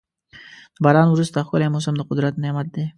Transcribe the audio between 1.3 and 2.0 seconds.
ښکلی موسم